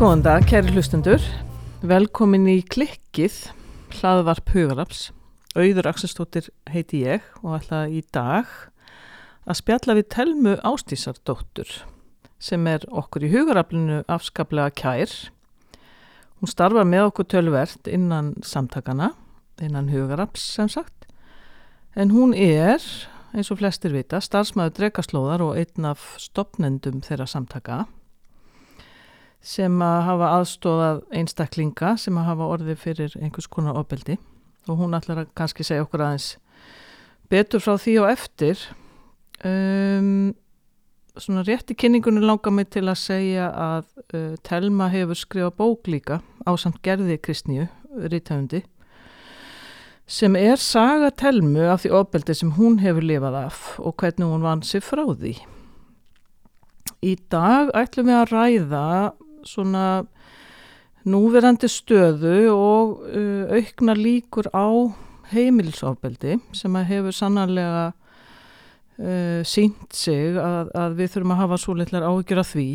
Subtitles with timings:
[0.00, 1.20] Góðan dag, kæri hlustundur.
[1.84, 3.34] Velkomin í klikkið,
[3.98, 5.10] hlaðvarp Hugaraps.
[5.52, 8.48] Auður Akselstóttir heiti ég og ætla í dag
[9.44, 11.74] að spjalla við Telmu Ástísardóttur
[12.40, 15.12] sem er okkur í Hugaraplinu afskaplega kær.
[16.40, 19.12] Hún starfar með okkur tölvert innan samtakana,
[19.60, 21.10] innan Hugaraps sem sagt.
[21.92, 22.80] En hún er,
[23.36, 27.82] eins og flestir vita, starfsmæður drekaslóðar og einn af stopnendum þeirra samtaka
[29.40, 34.18] sem að hafa aðstóðað einstaklinga sem að hafa orðið fyrir einhvers konar ofbeldi.
[34.68, 36.34] Og hún ætlar að kannski segja okkur aðeins
[37.32, 38.64] betur frá því og eftir.
[39.46, 40.32] Um,
[41.16, 45.88] svona rétt í kynningunum langar mig til að segja að uh, Telma hefur skrifað bók
[45.88, 48.62] líka á samt gerði Kristníu, rítöfundi
[50.10, 54.42] sem er saga Telmu af því ofbeldi sem hún hefur lifað af og hvernig hún
[54.42, 55.36] vann sér frá því.
[57.06, 58.86] Í dag ætlum við að ræða
[59.48, 59.84] svona
[61.08, 64.68] núverandi stöðu og uh, aukna líkur á
[65.30, 67.84] heimilisofbeldi sem að hefur sannarlega
[69.00, 72.70] uh, sínt sig að, að við þurfum að hafa svo litlar áhyggjur af því.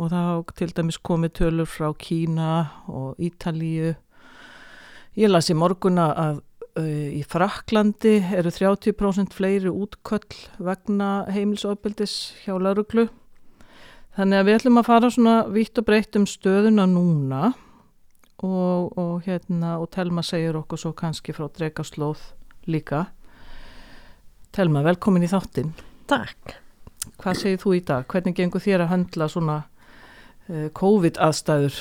[0.00, 2.52] Og hafa til dæmis komið tölur frá Kína
[2.88, 3.94] og Ítalíu.
[5.18, 6.42] Ég las í morguna að
[6.80, 13.10] uh, í Fraklandi eru 30% fleiri útköll vegna heimilisofbeldis hjá lauruglu
[14.20, 17.54] Þannig að við ætlum að fara svona vitt og breytt um stöðuna núna
[18.44, 22.20] og, og hérna og Telma segir okkur svo kannski frá Drekaslóð
[22.68, 23.06] líka.
[24.52, 25.72] Telma, velkomin í þáttinn.
[26.12, 26.52] Takk.
[27.16, 28.04] Hvað segir þú í dag?
[28.12, 31.80] Hvernig gengur þér að handla svona uh, COVID aðstæður?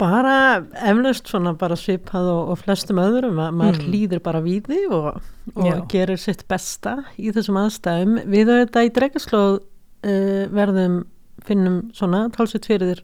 [0.00, 0.34] Bara
[0.80, 3.90] eflaust svona bara svipað og, og flestum öðrum að maður mm.
[3.92, 5.20] líður bara við því og,
[5.60, 8.22] og gerir sitt besta í þessum aðstæðum.
[8.32, 9.60] Við auðvitað í Drekaslóð
[10.04, 11.02] uh, verðum
[11.46, 13.02] finnum svona talsveit fyrir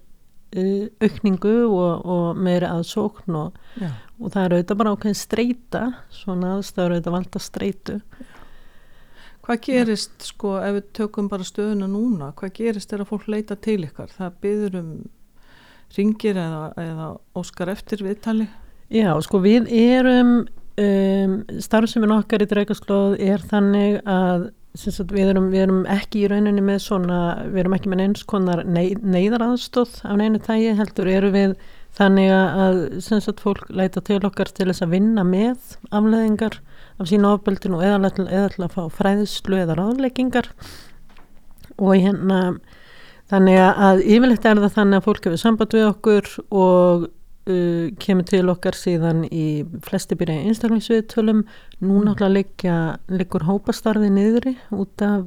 [0.56, 3.60] uh, aukningu og, og meiri aðsókn og,
[4.20, 8.00] og það er auðvitað bara ákveðin streyta svona aðstæður auðvitað valda streytu
[9.46, 10.26] Hvað gerist ja.
[10.26, 14.10] sko ef við tökum bara stöðuna núna hvað gerist er að fólk leita til ykkar?
[14.10, 14.88] Það byður um
[15.94, 18.48] ringir eða, eða óskar eftir viðtali?
[18.90, 25.64] Já sko við erum um, starfseminn okkar í Dreikaslóð er þannig að við, erum, við
[25.64, 30.40] erum ekki í rauninni með svona, við erum ekki með eins konar neyðaraðstóð af neinu
[30.42, 31.56] tægi heldur eru við
[31.96, 36.58] þannig að sagt, fólk leita til okkar til þess að vinna með afleðingar
[37.00, 40.50] af sína ofbeldinu eða til að fá fræðslu eða ráðleggingar.
[41.76, 42.40] Og hérna
[43.30, 47.08] þannig að yfirleitt er það þannig að fólk hefur samband við okkur og
[47.46, 51.42] uh, kemur til okkar síðan í flesti byrja einstaklingsviðtölum
[51.80, 52.04] nú mm.
[52.08, 52.76] náttúrulega
[53.12, 55.26] liggur hópastarði niðri út af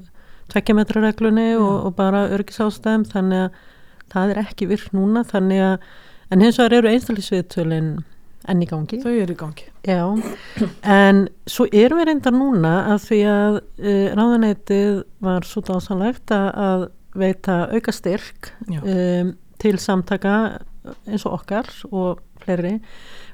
[0.53, 3.59] tvekkjametrareglunni og, og bara örgisástæðum þannig að
[4.09, 5.89] það er ekki virk núna þannig að
[6.29, 7.91] en hins vegar eru einstaklingsviðtölin
[8.49, 8.99] enn í gangi.
[9.03, 9.65] Þau eru í gangi.
[9.85, 10.03] Já,
[10.87, 16.89] en svo erum við reyndar núna að því að uh, ráðanætið var svo dásanlegt að
[17.19, 20.33] veita auka styrk um, til samtaka
[21.07, 22.77] eins og okkar og fleiri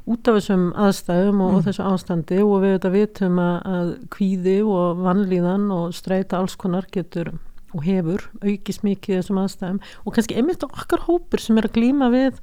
[0.09, 1.57] út af þessum aðstæðum og, mm.
[1.57, 6.57] og þessu ástandi og við veitum, vitum að, að kvíði og vannlíðan og streyta alls
[6.59, 7.33] konar getur
[7.75, 12.09] og hefur aukist mikið þessum aðstæðum og kannski einmitt okkar hópur sem er að glýma
[12.13, 12.39] við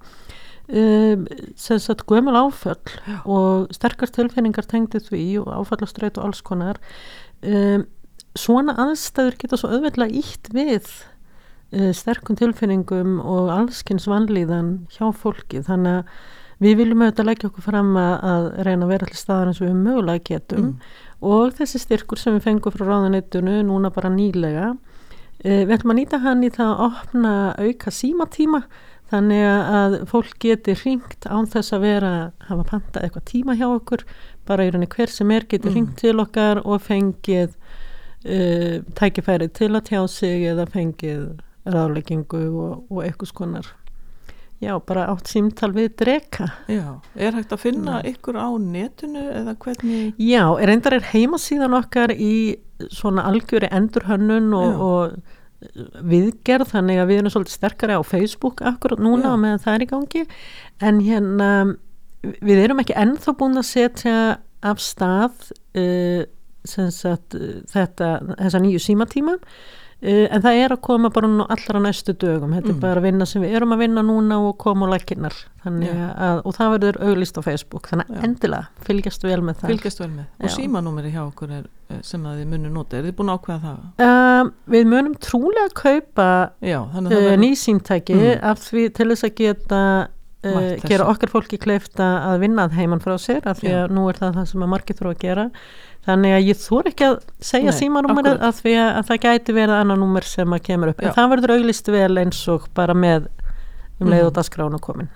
[0.69, 1.27] um,
[1.57, 3.19] sem sagt gömul áföll Já.
[3.25, 6.81] og sterkast tilfinningar tengdi því og áfallastreit og alls konar
[7.43, 7.87] um,
[8.39, 10.89] svona aðstæður geta svo auðveitlega ítt við
[11.97, 16.15] sterkum tilfinningum og allskynns vanlíðan hjá fólki þannig að
[16.63, 19.81] við viljum auðvitað leggja okkur fram að, reyna að vera allir staðar eins og við
[19.81, 20.95] mögulega getum mm.
[21.33, 26.01] og þessi styrkur sem við fengum frá ráðanettunu núna bara nýlega uh, við ætlum að
[26.03, 28.63] nýta hann í það að opna auka símatíma
[29.13, 33.67] þannig að fólk geti ringt án þess að vera að hafa pantað eitthvað tíma hjá
[33.69, 34.07] okkur
[34.49, 35.75] bara í rauninni hver sem er geti mm.
[35.77, 41.33] ringt til okkar og fengið uh, tækifærið til að tjá sig eða fengið
[41.69, 43.71] ráðleggingu og, og eitthvað skonar
[44.63, 46.49] já, bara átt símtal við dreka.
[46.71, 50.13] Já, er hægt að finna ykkur á netinu eða hvernig?
[50.23, 52.59] Já, er reyndar er heimasíðan okkar í
[52.95, 54.83] svona algjöri endurhönnun og, Já.
[54.87, 59.41] og viðgerð, þannig að við erum svolítið sterkari á Facebook akkurat núna Já.
[59.43, 60.23] meðan það er í gangi
[60.83, 61.51] en hérna
[62.23, 64.17] við erum ekki ennþá búin að setja
[64.63, 66.23] af stað uh,
[66.67, 69.39] sagt uh, þetta, þessa nýju símatíma
[70.03, 72.77] en það er að koma bara allra næstu dögum, þetta Mm.
[72.77, 75.33] er bara að vinna sem við erum að vinna núna og koma á lækinnar
[75.63, 76.15] Já.
[76.19, 78.23] að, og það verður auglist á Facebook þannig að Já.
[78.27, 80.25] endilega fylgjast vel með það Fylgjast vel með.
[80.43, 80.55] Og Já.
[80.57, 82.97] símanúmeri hjá okkur er eh, sem að þið munum nota.
[82.99, 84.09] Er þið búin að ákveða það?
[84.09, 88.43] Um, við munum trúlega kaupa Já, að það uh, nýsýntæki Mm.
[88.43, 89.83] af því til þess að geta
[90.43, 93.85] uh, gera okkar fólki kleifta að vinna að heiman frá sér af því Já.
[93.87, 95.51] að nú er það það sem að margir þurfa að gera
[96.07, 100.01] þannig að ég þór ekki að segja símanúmerið því að, að það gæti verið annar
[100.03, 101.09] númer sem að kemur upp Já.
[101.09, 103.29] en það verður auglist vel eins og bara með
[104.01, 104.39] um leið og Mhm.
[104.41, 105.09] dagskránu komin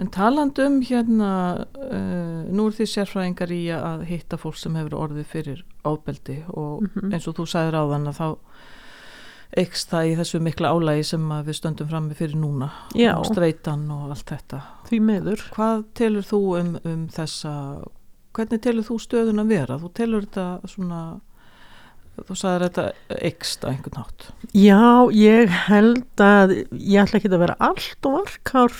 [0.00, 4.96] En talandi um hérna, uh, nú er þið sérfræðingar í að hitta fólk sem hefur
[4.96, 7.12] orðið fyrir ábeldi og Mhm.
[7.12, 8.36] eins og þú sagðir á þann að þá
[9.60, 13.16] eikst það í þessu mikla álægi sem við stöndum frammi fyrir núna Já.
[13.18, 14.60] og streitan og allt þetta.
[14.88, 17.54] því meður Hvað telur þú um, um þessa,
[18.36, 19.78] hvernig telur þú stöðun að vera?
[19.80, 21.00] Þú telur þetta svona,
[22.20, 24.30] þú sagðir þetta eikst á einhvern hátt.
[24.54, 24.82] Já,
[25.16, 28.78] ég held að ég ætla ekki að vera allt og varkár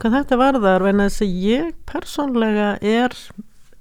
[0.00, 3.14] hvað þetta varðar en þess að ég persónlega er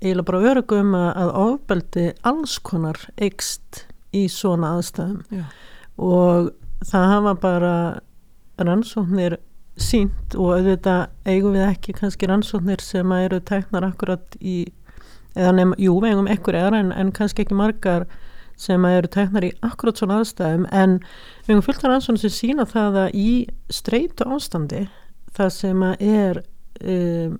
[0.04, 5.45] eiginlega bara örugum að, að ofbeldi alls konar eikst í svona aðstæðum Já.
[5.98, 6.51] og
[6.86, 7.74] það hafa bara
[8.62, 9.39] rannsóknir
[9.80, 14.57] sínt og auðvitað eigum við ekki kannski rannsóknir sem að eru tæknar akkurat í
[15.36, 18.08] nefn, jú, við eigum ekkur en, en kannski ekki margar
[18.60, 20.68] sem eru tæknar í akkurat svona aðstæðum.
[20.72, 21.00] En
[21.46, 23.30] við eigum fullt af rannsóknir sem sína það að í
[23.74, 24.86] streitu ástandi
[25.34, 26.44] það sem er
[26.84, 27.38] um,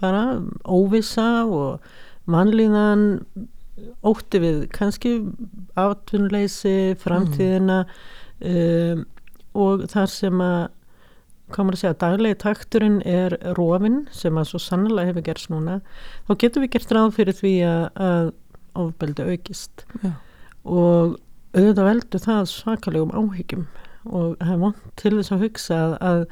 [0.00, 0.22] bara
[0.66, 1.86] óvissa og
[2.30, 3.06] mannlíðan
[4.06, 5.18] ótti við kannski
[5.78, 7.84] atvinnleysi, framtíðina
[8.40, 9.04] um,
[9.56, 10.62] og þar sem að
[11.54, 15.76] komur að segja að daglegi takturinn er rofin sem að svo sannlega hefur gerst núna
[16.26, 18.32] þá getum við gert ráð fyrir því að, að
[18.82, 20.10] ofbeldi aukist Já.
[20.64, 21.14] og
[21.56, 23.64] auðvitað veldur það svakalegum áhyggjum
[24.06, 25.78] og það er vant til þess að hugsa
[26.10, 26.24] að,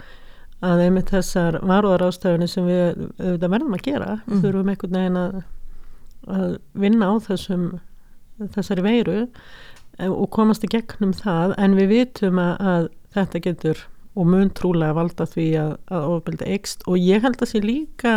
[0.63, 2.85] að, einmitt þessar varúðar ástæðunni sem við
[3.23, 4.43] auðvitað verðum að gera Mm.
[4.43, 5.41] þurfum einhvern veginn að,
[6.35, 6.53] að
[6.85, 7.65] vinna á þessum
[8.55, 9.17] þessari veiru
[10.11, 13.83] og komast í gegnum það en við vitum að, að þetta getur
[14.15, 18.15] og mun trúlega valda því að, að ofbeldi eikst og ég held að sé líka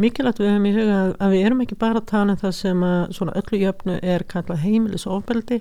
[0.00, 2.56] mikilvægt við höfum í huga að, að við erum ekki bara að tala um það
[2.60, 5.60] sem að svona öllu jöfnu er kallað heimilis ofbeldi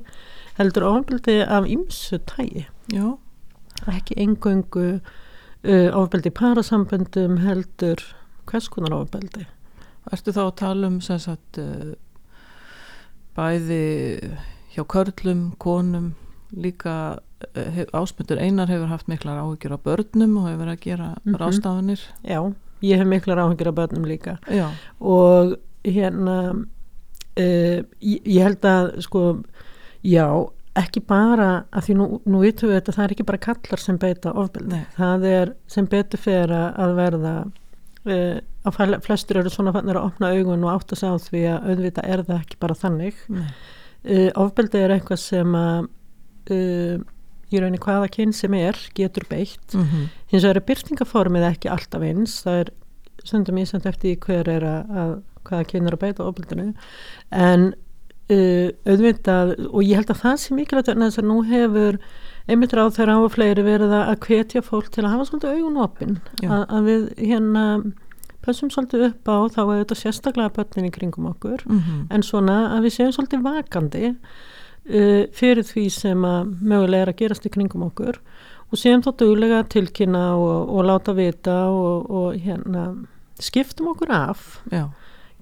[0.60, 3.16] heldur ofbeldi af ymsu tægi Já,
[3.90, 5.00] ekki engöngu
[5.66, 8.02] uh, ofbeldi parasamböndum heldur
[8.46, 9.46] hvers konar ofbeldi.
[10.14, 11.96] Ertu þá að tala um sagt uh,
[13.36, 13.86] bæði
[14.76, 16.14] hjá körlum, konum
[16.54, 17.18] líka
[17.53, 21.36] hef, ásmundur einar hefur haft miklar áhyggjur á börnum og hefur verið að gera Mhm.
[21.42, 22.39] rástafanir já,
[22.81, 24.38] ég hef miklar áhengir af börnum líka.
[24.50, 24.69] Já,
[25.00, 26.65] og hérna
[27.38, 29.44] uh, ég, ég held að sko,
[30.03, 30.27] já
[30.75, 33.97] ekki bara, af því nú, nú vitum við þetta það er ekki bara kallar sem
[33.97, 34.81] beita ofbeldi.
[34.97, 37.36] Það er sem betur fyrir að verða
[38.06, 41.69] uh, að flestir eru svona fannir að opna augun og átta sig á því að
[41.69, 43.15] auðvitað er það ekki bara þannig.
[43.30, 43.47] Nei,
[44.03, 45.87] uh, ofbeldi er eitthvað sem að
[46.52, 46.97] uh,
[47.52, 49.73] í rauninni hvaða kyn sem er getur beitt.
[49.73, 50.09] Mm -hmm.
[50.31, 52.42] hins vegar er byrtingaformið ekki alltaf eins.
[52.44, 52.69] Það er
[53.23, 55.11] stundum ég samt eftir hver er að, að
[55.45, 56.73] hvaða kyn er að beita ofbeldinu.
[57.31, 57.73] En
[58.30, 61.99] uh, auðvitað og ég held að það sé mikilvægt vegna þess að nú hefur
[62.45, 65.54] einmitt ráð þeirra á og fleiri verið að að hvetja fólk til að hafa svolítið
[65.56, 66.18] augun opin.
[66.42, 66.49] Já.
[66.49, 67.66] að, að við hérna
[68.45, 71.66] pössum svolítið upp á þá er þetta sérstaklega börnin í kringum okkur.
[71.66, 71.80] Mm
[72.14, 74.14] en svona að við séum svolítið vakandi
[74.89, 78.19] uh, fyrir því sem að mögulega er að gerast í kringum okkur
[78.71, 82.87] og séum þá duglega að tilkynna og, og láta vita og, og hérna
[83.42, 84.59] skiptum okkur af.
[84.71, 84.87] Já,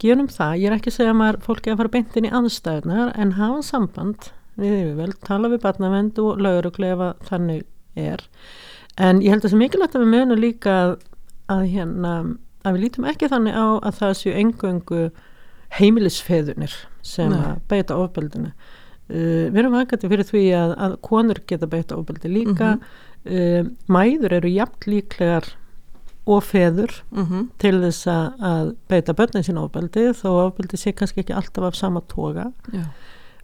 [0.01, 3.13] gerum það, ég er ekki að segja að fólki að fara beint inn í aðstæðunar
[3.19, 7.63] en hafa samband við yfirveld, tala við barnavend og lauruglu ef að þannig
[7.97, 8.21] er.
[9.01, 10.95] En ég held að það er mikilvægt að við munum líka að,
[11.53, 12.13] að hérna
[12.63, 15.01] að við lítum ekki þannig á að það séu engöngu
[15.79, 17.39] heimilisfeðunir sem Nei.
[17.41, 18.53] að beita ofbeldinu
[19.13, 22.75] uh, við erum vakandi fyrir því að, að konur geta beita ofbeldi líka.
[23.23, 25.45] Uh, mæður eru jafn líklegar
[26.27, 31.23] og feður mm til þess að, að beita börnin sín ofbeldi þó ofbeldi sé kannski
[31.23, 32.49] ekki alltaf af sama toga.
[32.71, 32.83] Já,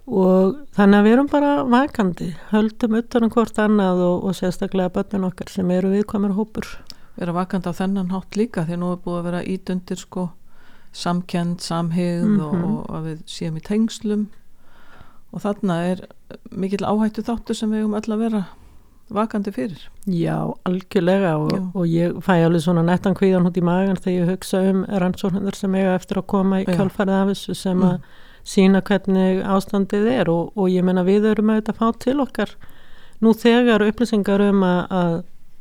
[0.10, 5.28] og þannig að við erum bara vakandi höldum utanum hvort annað og, og sérstaklega börnin
[5.28, 6.66] okkar sem eru viðkvæmur hópur.
[7.20, 10.30] Vera vakandi á þennan hátt líka því nú er búið að vera ídundir sko
[10.96, 12.40] samkend, samhigð Mhm.
[12.42, 14.28] og, og að við séum í tengslum
[15.34, 16.00] og þarna er
[16.52, 18.44] mikill áhættu þáttur sem við um öll að vera
[19.10, 20.36] vakandi fyrir Já,
[20.70, 21.62] algjörlega og, Já.
[21.74, 25.56] og ég fæ alveg svona nettan kvíðan hút í magan þegar ég hugsa um rannsóknir
[25.58, 26.76] sem eiga eftir að koma í Já.
[26.78, 27.88] kjálfærið af þessu sem Mm.
[27.90, 28.00] að
[28.50, 32.54] sína hvernig ástandið er og, og ég menna við erum auðvitað að fá til okkar
[33.22, 35.18] nú þegar upplýsingar um að, að,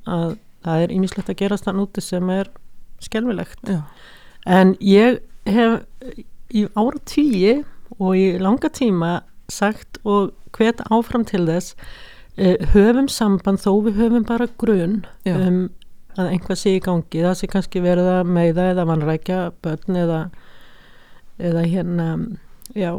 [0.06, 2.48] að það er ímislegt að gerast þann úti sem er
[3.00, 3.80] skelfilegt Já,
[4.46, 5.80] en ég hef
[6.54, 7.64] í ára tíi
[7.98, 11.74] og í langa tíma sagt og hvet áfram til þess
[12.38, 15.68] uh, höfum samband þó við höfum bara grun um
[16.18, 17.22] að einhvað sé í gangi.
[17.22, 20.22] Það sé kannski verið að meiða eða vanrækja börn eða
[21.38, 22.06] eða hérna
[22.74, 22.90] já,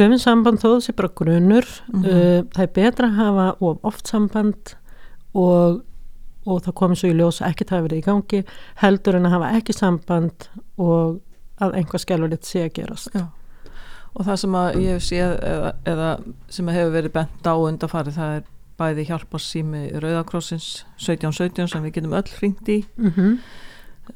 [0.00, 1.68] höfum samband þó sé bara grunur.
[1.92, 2.04] Mhm.
[2.04, 4.74] uh, það er betra að hafa of oft samband
[5.34, 5.84] og
[6.48, 8.38] og það komið svo í ljós að ekkert hafi verið í gangi
[8.80, 10.46] heldur en að hafa ekki samband
[10.80, 11.20] og
[11.60, 13.12] að einhvað skelvilegt sé að gerast.
[13.12, 13.28] Já
[14.14, 16.10] og það sem að ég hef séð eða, eða
[16.48, 18.42] sem að hefur verið bent á undarfari það er
[18.80, 23.34] bæði hjálparsými Rauðakrossins 1717 sem við getum öll hringt í mm -hmm.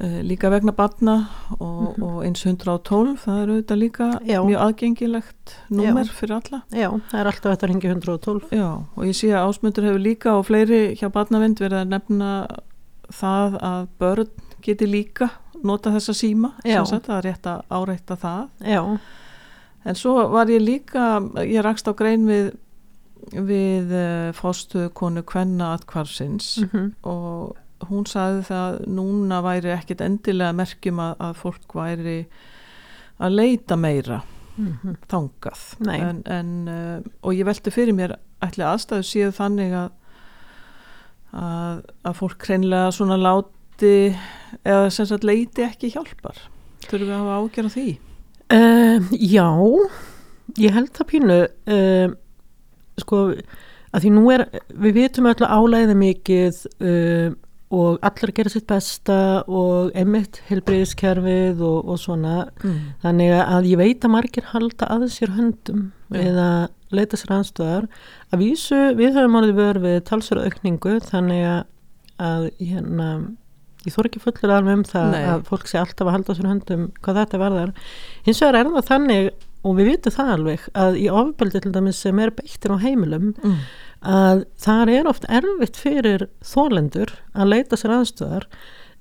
[0.01, 1.29] uh, líka vegna barna
[1.61, 2.03] og, Mhm.
[2.03, 4.41] og eins 112 það er auðvitað líka Já.
[4.45, 6.13] mjög aðgengilegt númer Já.
[6.13, 9.85] fyrir alla Já, það er alltaf þetta ringi 112 Já, og ég sé að ásmundur
[9.85, 12.47] hefur líka og fleiri hjá barnavind verið að nefna
[13.13, 14.29] það að börn
[14.63, 15.29] geti líka
[15.63, 16.53] nota þessa síma
[16.87, 18.99] sagt, það er rétt að áreita það Já,
[19.85, 22.53] en svo var ég líka ég rakst á grein við
[23.33, 30.55] við uh, fórstuðu konu Kvenna atkvarsins mm og hún sagði það núna væri ekkit endilega
[30.57, 32.19] merkjum að, að fólk væri
[33.21, 34.23] að leita meira
[34.57, 34.97] -hmm.
[35.11, 35.65] þangað.
[35.89, 39.91] En, en, uh, og ég velti fyrir mér ætli aðstæðu séu þannig að,
[41.33, 44.17] að að fólk hreinlega svona láti
[44.65, 46.39] eða sem sagt leiti ekki hjálpar.
[46.89, 47.89] Þurfum við að hafa ágjör á því
[48.53, 49.49] uh, Já,
[50.61, 52.13] ég held það pínu uh,
[53.01, 53.23] sko
[53.95, 57.35] að því nú er, við vitum öll að álæði mikið uh,
[57.75, 59.19] og allir gera sitt besta
[59.51, 62.81] og emitt helbriðiskerfið og, og svona mm.
[63.03, 66.21] þannig að ég veit að margir halda að sér höndum Já.
[66.23, 66.49] eða
[66.95, 67.89] leita sér anstöðar
[68.31, 71.65] að vísu við höfum vör við talsverðu aukningu þannig að,
[72.29, 73.09] að hérna,
[73.87, 75.25] ég þór ekki fullur alveg um það Nei.
[75.35, 77.75] að fólk sé alltaf að halda sér höndum hvað þetta varðar
[78.29, 79.33] hins vegar er það þannig
[79.65, 83.35] og við vitum það alveg að í ofbeldi til dæmis sem er beittir á heimilum
[83.41, 83.59] Mm.
[84.05, 88.45] að það er oft erfitt fyrir þólendur að leita sér aðstöðar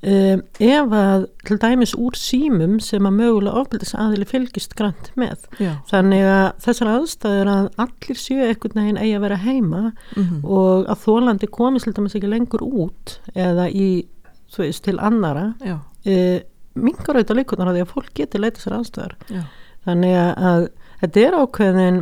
[0.03, 5.43] um, ef að til dæmis úr símum sem að mögulega ofbeldis aðili fylgist grant með.
[5.59, 5.73] Já.
[5.91, 9.83] Þannig að þessar aðstæður að allir séu einhvern veginn eigi að vera heima
[10.15, 14.05] Mm og að þólandi komist til dæmis ekki lengur út eða í,
[14.53, 15.77] þú veist, til annara Já.
[15.79, 16.39] uh,
[16.75, 19.15] mingar auðvitað líkunar að því að fólk geti leita sér aðstöðar.
[19.29, 19.41] Já.
[19.85, 20.67] Þannig að, að
[21.01, 21.99] þetta er ákveðin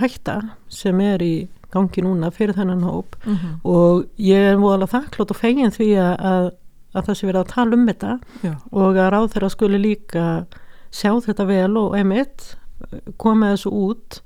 [0.00, 0.36] hætta
[0.72, 1.34] sem er í
[1.72, 3.54] gangi núna fyrir þennan hóp Mm -hmm.
[3.64, 6.50] og ég er voðalega þakklátt og fegin því að, að,
[6.94, 8.52] að það sé verið að tala um þetta Já.
[8.72, 10.46] og að ráð þeirra skuli líka
[10.90, 12.56] sjá þetta vel og einmitt
[13.16, 14.20] koma þessu út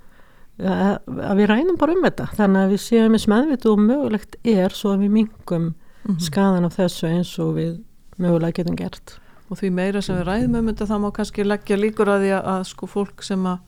[0.58, 4.37] að, að við rænum bara um þetta þannig að við séum eins meðvitu og mögulegt
[4.44, 5.75] er svo að við mingum
[6.09, 6.19] Mhm.
[6.21, 7.81] skadan af þessu eins og við
[8.19, 9.19] mögulega getum gert.
[9.51, 12.31] Og því meira sem við ræðum um þetta þá má kannski leggja líkur að því
[12.39, 13.59] að, að sko fólk sem að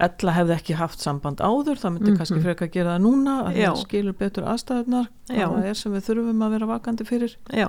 [0.00, 2.16] ella hefði ekki haft samband áður það myndi Mhm.
[2.18, 3.68] kannski frekar gera það núna að Já.
[3.70, 7.36] það skilur betur aðstæðunar það er sem við þurfum að vera vakandi fyrir.
[7.52, 7.68] Já,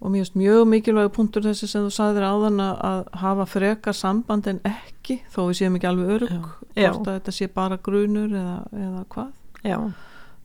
[0.00, 4.46] og finnst mjög mikilvæg punktur þessi sem þú sagðir áðan að, að hafa frekar samband
[4.46, 6.28] en ekki þó við séum ekki alveg örug
[6.74, 9.30] hvort að þetta sé bara grunur eða, eða hvað.
[9.64, 9.78] Já.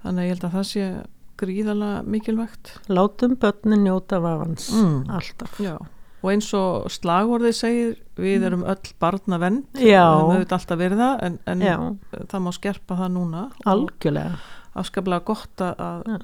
[0.03, 1.05] Þannig að ég held að það sé
[1.43, 5.03] gríðalega mikilvægt Látum börnin njóta vafans Mm.
[5.09, 5.75] alltaf Já.
[6.23, 9.81] og eins og slagvorðið segir við erum öll barnavend Mm.
[9.83, 10.03] Já.
[10.15, 11.59] og við höfum alltaf verið það en, en
[12.27, 14.37] það má skerpa það núna algjörlega
[14.75, 16.21] afskaplega gott að-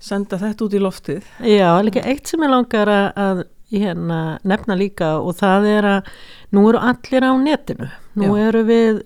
[0.00, 5.12] senda þetta út í loftið Já, líka eitt sem ég langar að hérna, nefna líka
[5.22, 6.08] og það er að
[6.52, 7.86] nú eru allir á netinu
[8.18, 8.48] nú Já.
[8.48, 8.96] eru við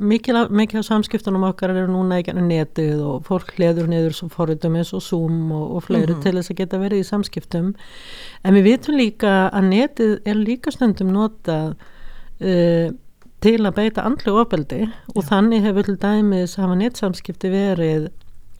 [0.00, 4.28] mikil, af- mikið af samskiptunum okkar eru núna ekki netið og fólk hleður niður svo
[4.32, 6.22] forritum eins og Zoom og, og fleiri Mhm.
[6.22, 7.74] til þess að geta verið í samskiptum
[8.44, 11.74] en við vitum líka að netið er líka stundum notað
[12.40, 12.88] uh,
[13.44, 15.28] til að beita andlu ofbeldi og Já.
[15.28, 18.08] þannig hefur til dæmis hafa netsamskipti verið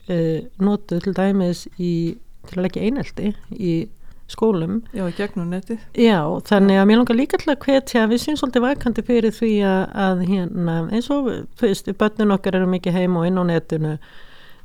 [0.09, 3.87] uh, notuð til dæmis í, til að leggja einelti í
[4.27, 4.81] skólum.
[4.93, 5.81] já, gegnum netið.
[5.93, 9.51] Já, þannig að mér langar líka til að hvetja, við séum svolítið vakandi fyrir því
[9.69, 11.29] að, að hérna, eins og,
[11.59, 13.93] þú veist, börnin okkar eru mikið heim og inn á netinu,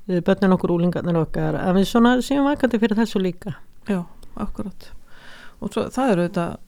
[0.09, 3.55] eh, börnin okkur úlingarnir okkar, að við svona séum vakandi fyrir þessu líka.
[3.89, 4.05] já,
[4.37, 4.91] akkurat.
[5.61, 6.59] Og svo, það eru auðvitað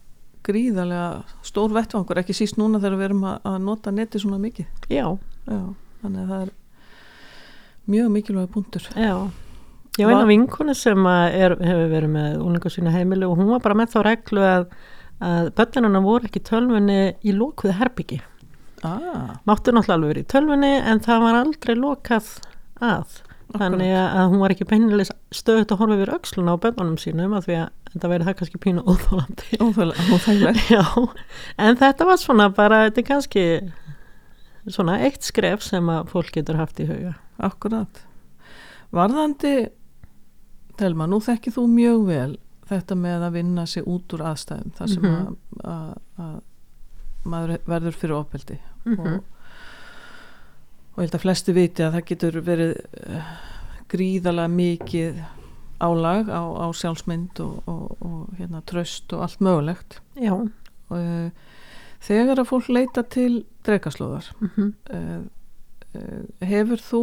[0.43, 4.67] gríðarlega stór vettvangur, ekki síst núna þegar við erum að, að nota neti svona mikið.
[4.91, 5.07] Já,
[5.47, 5.63] Já,
[6.03, 6.53] þannig að það er
[7.91, 8.85] mjög mikilvæg punktur.
[8.95, 9.31] Já
[10.01, 13.51] Ég var eina vinkonu sem að er, hefur verið með úlingu sína heimili og hún
[13.53, 14.69] var bara með þá reglu að,
[15.21, 18.23] að börnununa voru ekki tölvunni í lókuðu herbyggi
[18.83, 22.33] ah, máttu náttúrulega alveg verið í tölvunni en það var aldrei lokað
[22.83, 23.21] að.
[23.53, 27.49] Þannig að hún var ekki beinileg stöðut að horfa yfir öxluna á börnunum sínum að
[27.49, 30.85] því að þetta verið það kannski pínu óþólandi óþægileg Já,
[31.61, 33.45] en þetta var svona bara, þetta er kannski
[34.73, 37.13] svona eitt skref sem að fólk getur haft í huga.
[37.43, 38.03] Akkurat.
[38.95, 39.53] Varðandi,
[40.83, 42.33] Telma, nú þekkið þú mjög vel
[42.73, 45.15] þetta með að vinna sig út úr aðstæðum þar sem Mhm.
[45.15, 45.93] að, að,
[46.25, 46.41] að
[47.33, 48.99] maður verður fyrir ofbeldi Mhm.
[48.99, 49.23] og,
[50.93, 52.73] og ég held að flesti viti að það getur verið
[53.07, 53.31] uh,
[53.93, 55.21] gríðalega mikið
[55.83, 61.31] álag á, á sjálfsmynd og, og, og hérna, tröst og allt mögulegt Já, uh,
[62.03, 65.23] þegar að fólk leita til dreikaslóðar mm uh,
[65.95, 67.03] uh, hefur þú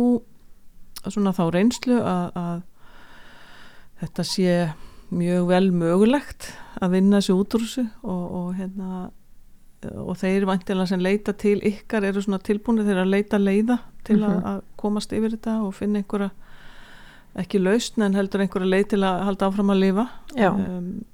[1.10, 2.62] svona þá reynslu að, að
[4.02, 4.54] þetta sé
[5.10, 6.52] mjög vel mögulegt
[6.82, 9.10] að vinna þessu út úr þessu og, og hérna
[9.96, 14.18] og þeir vantilega sem leita til ykkar eru svona tilbúinir þeir að leita leiða til
[14.20, 14.46] að, Mhm.
[14.52, 16.32] að komast yfir þetta og finna einhverja
[17.40, 20.06] ekki lausn en heldur einhverja leið til að halda áfram að lifa.
[20.60, 21.06] Um,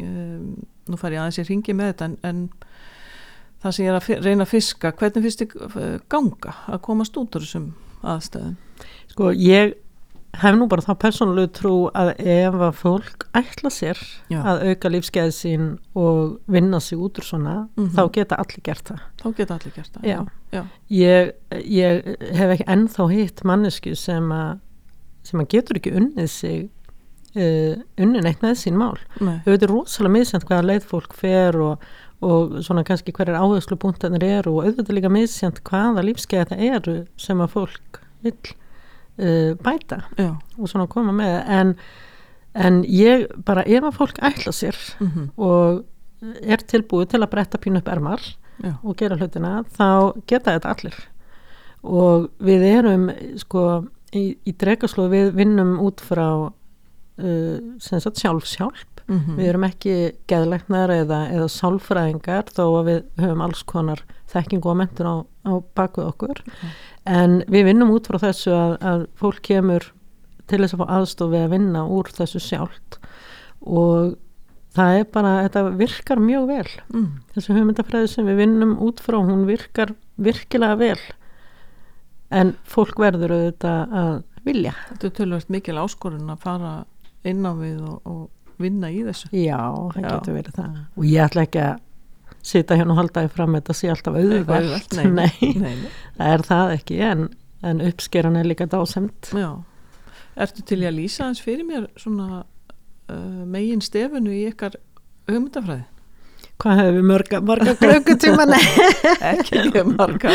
[0.00, 2.40] um, nú fær ég aðeins ég ringi með þetta en, en
[3.62, 7.36] það sem ég er að reyna að fiska hvernig finnst þið ganga að komast út
[7.36, 8.56] úr þessum aðstæðum?
[9.12, 9.74] Sko ég
[10.38, 13.98] hef nú bara þá persónulegu trú að ef að fólk ætla sér
[14.30, 14.40] Já.
[14.46, 15.64] að auka lífsgæði sín
[15.98, 17.88] og vinna sig út úr svona, Mhm.
[17.96, 19.00] þá geta allir gert það.
[19.22, 20.26] þá geta allir gert það Já.
[20.52, 20.64] Já.
[20.90, 21.32] Ég,
[21.66, 24.58] ég hef ekki ennþá hitt mannesku sem að
[25.22, 26.68] sem að getur ekki unnið sig
[27.36, 28.96] uh, unnin eitt með sín mál.
[29.18, 31.78] Þau veitir rosalega misjant hvaða leið fólk fer og,
[32.22, 36.96] og svona kannski hverjar áherslu punktanir eru og auðvitað líka misjant hvaða lífsgæði það eru
[37.20, 38.54] sem að fólk vill
[39.20, 40.34] uh, bæta Já.
[40.58, 41.36] og svona koma með.
[41.46, 41.74] En,
[42.54, 45.86] en ég bara ef að fólk ætla sér Mm og
[46.20, 48.20] er tilbúið til að bretta pínu upp ermar
[48.60, 48.74] Já.
[48.84, 50.98] og gera hlutina þá geta þetta allir.
[51.80, 53.06] Og við erum
[53.40, 59.94] sko í, í dregaslóð við vinnum út frá uh, sjálfsjálf Mm við erum ekki
[60.30, 65.14] geðleiknar eða, eða sálfræðingar þó að við höfum alls konar þekkingu og mentur á,
[65.50, 66.42] á baku okkur
[67.10, 69.90] en við vinnum út frá þessu að, að fólk kemur
[70.50, 72.98] til þess að fá aðstof við að vinna úr þessu sjálft.
[73.60, 74.16] Og
[74.76, 76.68] það er bara, þetta virkar mjög vel.
[76.94, 77.08] Mm.
[77.34, 80.98] þessu hugmyndafræði sem við vinnum út frá hún virkar virkilega vel.
[82.30, 84.12] En fólk verður auðvitað að
[84.46, 84.74] vilja.
[84.92, 86.74] Þetta er tölvöld mikil áskorun að fara
[87.26, 89.30] inn á við og, og vinna í þessu.
[89.34, 89.58] Já,
[89.94, 90.10] það Já.
[90.10, 90.76] getur verið það.
[90.96, 91.86] Og ég ætla ekki að
[92.46, 95.74] sita hérna og halda því fram þetta sé alltaf auðvelt nei, nei, nei,
[96.16, 97.26] það er það ekki en,
[97.66, 99.50] en uppskeran er líka dásemt Já.
[100.40, 104.78] Ertu til að lýsa hans fyrir mér svona uh, megin stefunu í ykkar
[105.28, 105.86] hugmyndafræði?
[106.60, 108.64] hvað hefur við mörga, marga klökkutíma nei.
[109.32, 110.34] Ekki mjög marga.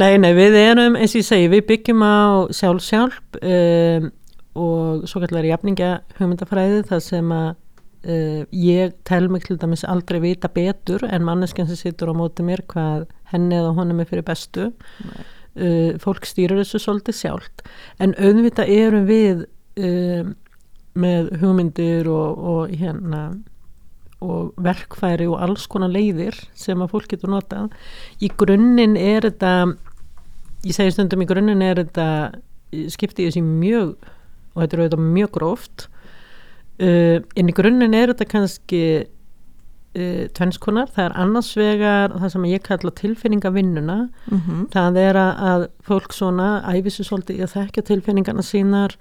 [0.00, 2.16] nei, nei, við erum eins og ég segi, við byggjum á
[2.56, 4.08] sjálfsjálf um,
[4.60, 7.50] og svo kallar jafninga hugmyndafræði það sem að
[8.06, 12.46] uh, ég tel mig til dæmis aldrei vita betur en manneskjan sem situr á móti
[12.46, 14.70] mér hvað henni eða honum er fyrir bestu.
[15.56, 17.64] Uh, fólk stýrur þessu svolítið sjálft.
[17.98, 19.44] En auðvitað erum við
[19.80, 20.32] uh,
[21.00, 23.24] með hugmyndir og, og hérna
[24.20, 27.70] og verkfæri og alls konar leiðir sem að fólk getur notað.
[28.20, 29.52] Í grunninn er þetta
[30.66, 32.06] ég segi stundum í grunninn er þetta
[32.92, 33.94] skipti ég þessi mjög
[34.52, 35.86] og þetta er auðvitað mjög gróft
[36.80, 38.82] uh, en í grunninn er þetta kannski
[39.96, 43.98] uh, tvennskonar, það er annars vegar það sem ég kalla tilfinningavinnuna
[44.30, 44.68] Mm -hmm.
[44.74, 48.96] það er að, fólk svona æfisir svolítið í að þekka tilfinningarna sínar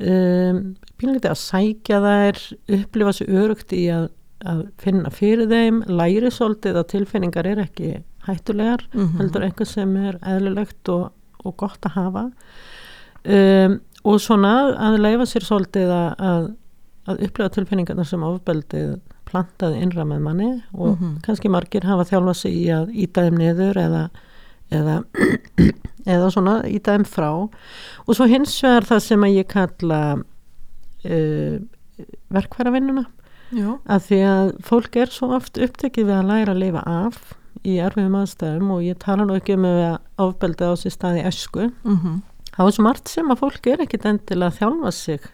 [0.00, 2.38] um, pínlítið að sækja þær
[2.78, 4.08] upplifa sér örugt í að,
[4.46, 9.18] að finna fyrir þeim læri svolítið að tilfinningar er ekki hættulegar Mhm.
[9.18, 11.10] heldur einhver sem er eðlilegt og,
[11.44, 12.30] og gott að hafa
[13.24, 16.54] um, og svona að leifa sér svolítið að,
[17.08, 21.18] að, upplifa tilfinningarna sem ofbeldið plantaði innra með manni og Mhm.
[21.26, 24.02] kannski margir hafa þjálfað sig í að íta þeim niður eða,
[24.72, 24.94] eða,
[26.14, 30.00] eða svona íta þeim frá og svo hins vegar það sem að ég kalla
[31.04, 31.58] uh,
[32.32, 33.04] verkværavinnuna
[33.56, 33.68] Já.
[33.88, 37.20] að því að fólk er svo oft upptekið við að læra að lifa af
[37.66, 41.70] í erfiðum aðstæðum og ég tala nú ekki um að ofbeldi á sér staði æsku
[41.84, 42.20] Mm
[42.58, 45.26] það er svo margt sem að fólk er ekkit endilega að þjálfa sig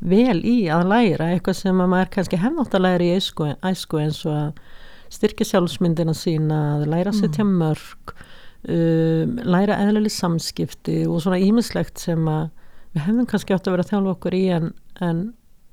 [0.00, 4.00] vel í að læra eitthvað sem að maður kannski hefnátt að læra í æsku, æsku
[4.00, 4.62] eins og að
[5.10, 12.00] styrkja sjálfsmyndina sína, að læra að setja mörg um, læra eðlileg samskipti og svona ímislegt
[12.00, 12.48] sem að
[12.94, 14.72] við hefðum kannski átt að vera að þjálfa okkur í en,
[15.04, 15.22] en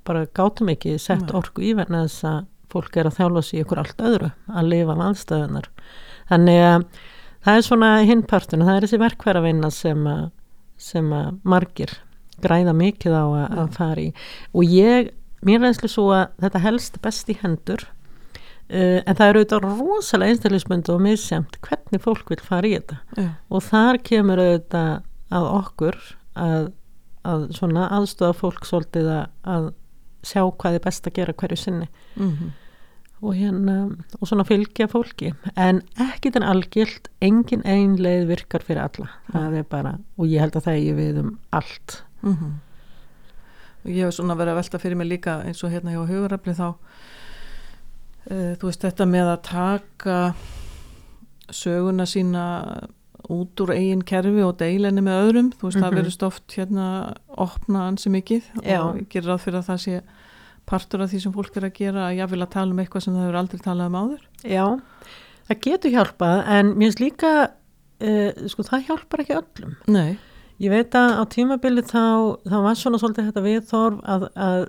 [0.07, 2.39] bara gátum ekki sett orku í verna þess að
[2.71, 5.69] fólk er að þjálfa í ykkur allt öðru að lifa af aðstöðunar
[6.31, 6.87] þannig að
[7.47, 10.27] það er svona hinpartun það er þessi verkværavinna sem að,
[10.89, 11.95] sem að margir
[12.43, 14.09] græða mikið á að, að fara í.
[14.53, 15.11] Og ég,
[15.45, 20.35] mér reynslu svo að þetta helst best í hendur uh, en það eru auðvitað rosalega
[20.35, 22.99] einstaklismyndu og missemt hvernig fólk vil fara í þetta.
[23.17, 23.29] Já.
[23.49, 24.93] og þar kemur auðvitað
[25.37, 25.99] að okkur
[26.37, 26.69] að,
[27.27, 29.67] að svona aðstofa fólk svolítið að, að
[30.27, 31.91] sjá hvað er best að gera hverju sinni.
[32.19, 32.55] Mm
[33.21, 33.77] og hérna
[34.19, 35.31] og svona fylgja fólki.
[35.57, 39.09] En ekki den algilt engin ein leið virkar fyrir alla.
[39.31, 42.53] Það er bara, og ég held að það er við um allt Mhm.
[43.85, 46.53] og ég hef svona verið að velta fyrir mig líka eins og hérna hjá hugurafli
[46.57, 46.67] þá
[48.31, 50.19] uh, þú veist þetta með að taka
[51.53, 52.43] söguna sína
[53.31, 55.97] út úr eigin kerfi og deilenni með öðrum þú veist það Mhm.
[55.99, 56.87] verðist oft hérna
[57.37, 58.79] opna ansi mikið Já.
[58.83, 60.01] og gerir ráð fyrir að það sé
[60.67, 63.03] partur af því sem fólk er að gera að ég vil að tala um eitthvað
[63.03, 64.65] sem það hefur aldrei talað um áður já,
[65.47, 67.31] það getur hjálpað en mér finnst líka
[68.01, 70.17] uh, sko það hjálpar ekki öllum Nei,
[70.59, 72.01] Ég veit að á tímabili þá,
[72.49, 74.63] þá var svona svolítið þetta viðþorf að, að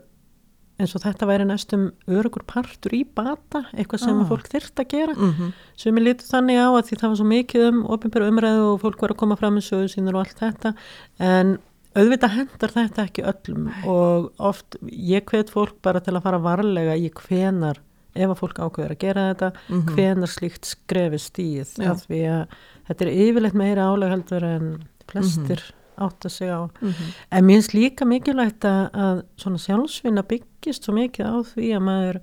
[0.79, 4.27] eins og þetta væri næstum örugur partur í bata, eitthvað sem Ah.
[4.29, 5.15] fólk þyrft að gera.
[5.17, 8.67] mm Sem ég lítu þannig á að því það var svo mikið um ofinbæru umræðu
[8.75, 10.75] og fólk var að koma fram með sögu sínur og allt þetta.
[11.19, 11.59] En
[11.97, 16.95] auðvitað hendar þetta ekki öllum og oft, ég hvet fólk bara til að fara varlega
[16.95, 17.79] í hvenar,
[18.15, 19.97] ef að fólk ákveður að gera þetta, Mhm.
[19.97, 21.75] hvenar slíkt skrefi stíð.
[22.07, 22.47] Því að
[22.87, 25.63] þetta er yfirleitt meira álega heldur en flestir
[26.05, 26.69] átta sig á.
[26.69, 27.13] -hmm.
[27.31, 31.83] En mér finnst líka mikilvægt að, að svona sjálfsvinna byggist svo mikið á því að
[31.83, 32.21] maður,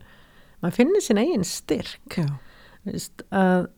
[0.61, 2.17] maður finnir sin eigin styrk.
[2.17, 2.27] Já,
[2.85, 3.71] Veist, að,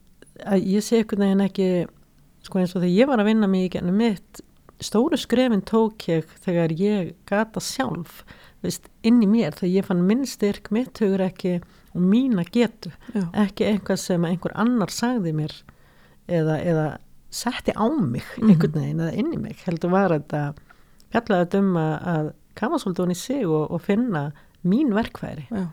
[0.44, 1.70] að ég sé einhvern veginn ekki,
[2.44, 4.42] sko eins og þegar ég var að vinna mig í gennum mitt,
[4.84, 8.26] stóru skrefin tók ég þegar ég gata sjálf,
[8.66, 11.62] veist, inn í mér, þegar ég fann minn styrk, mitt hugur ekki
[11.96, 15.56] og mína getu, já, ekki eitthvað sem einhver annar sagði mér
[16.28, 16.88] eða, eða
[17.38, 18.50] setti á mig Mhm.
[18.52, 20.42] einhvern veginn eða inn í mig heldur var þetta
[21.14, 24.24] fjallaði þetta um að, að kafa svolítið hún í sig og, og finna
[24.66, 25.68] mín verkfæri já.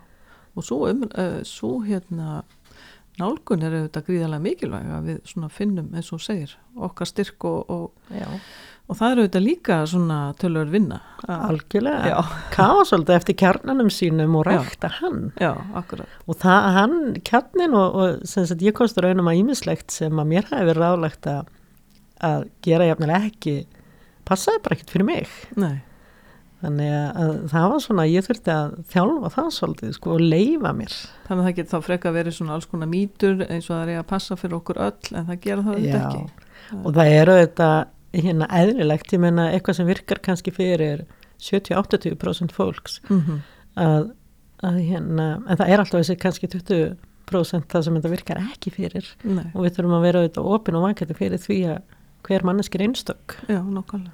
[0.54, 2.42] Og svo, um, uh, svo hérna
[3.18, 7.70] nálgun er auðvitað gríðarlega mikilvæg að við svona finnum eins og segir okkar styrk og,
[7.70, 7.90] og.
[8.84, 10.98] Og það er auðvitað líka svona tölur vinna.
[11.24, 12.18] Algjörlega, Já.
[12.52, 14.58] kafa svolítið eftir kjarnanum sínum og Já.
[14.58, 16.08] rækta hann Já, akkurat.
[16.28, 20.12] og það, hann, kjarnin og, og sem sagt, ég komst að raunum að ímislegt sem
[20.20, 21.48] að mér verið ráðlegt að,
[22.20, 23.56] að gera jafnilega ekki
[24.28, 25.80] passaði bara ekkert fyrir mig Nei,
[26.64, 30.70] Þannig að, að það var svona, ég þurfti að þjálfa það svolítið sko og leifa
[30.76, 30.94] mér.
[31.26, 34.00] þannig að það getur þá freka verið svona alls konar mýtur eins og það er
[34.00, 36.78] að passa fyrir okkur öll en það gera það auðvitað ekki.
[36.80, 37.68] og það eru þetta
[38.22, 41.04] hérna eðlilegt, ég menna eitthvað sem virkar kannski fyrir
[41.40, 43.40] 70-80% fólks Mm
[43.74, 44.04] að,
[44.62, 49.08] að hérna, en það er alltaf þessi kannski 20% það sem þetta virkar ekki fyrir
[49.26, 51.80] Nei, og við þurfum að vera auðvitað opin og vankætti fyrir því að
[52.28, 53.34] hver manneskir einstök.
[53.50, 54.12] já, nokkulega.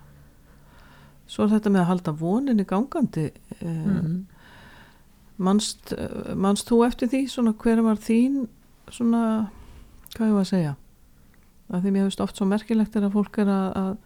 [1.30, 3.26] Svo er þetta með að halda voninni gangandi.
[3.60, 4.26] Eh, Mm.
[5.38, 8.48] manst, eh, manst þú eftir því svona hver var þín
[8.90, 9.50] svona,
[10.16, 10.74] hvað ég var að segja?
[11.70, 13.96] Að því mér hefist oft svo merkilegt er að fólk er að, að